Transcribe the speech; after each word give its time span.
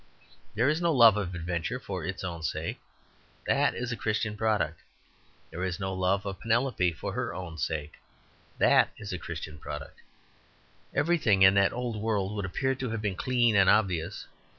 There 0.55 0.67
is 0.67 0.81
no 0.81 0.91
love 0.91 1.15
of 1.15 1.35
adventure 1.35 1.79
for 1.79 2.03
its 2.03 2.23
own 2.23 2.41
sake; 2.41 2.79
that 3.45 3.75
is 3.75 3.91
a 3.91 3.95
Christian 3.95 4.35
product. 4.35 4.81
There 5.51 5.63
is 5.63 5.79
no 5.79 5.93
love 5.93 6.25
of 6.25 6.39
Penelope 6.39 6.93
for 6.93 7.13
her 7.13 7.35
own 7.35 7.59
sake; 7.59 7.97
that 8.57 8.89
is 8.97 9.13
a 9.13 9.19
Christian 9.19 9.59
product. 9.59 10.01
Everything 10.91 11.43
in 11.43 11.53
that 11.53 11.71
old 11.71 11.97
world 12.01 12.33
would 12.35 12.45
appear 12.45 12.73
to 12.73 12.89
have 12.89 13.01
been 13.03 13.13
clean 13.15 13.55
and 13.55 13.69
obvious. 13.69 14.25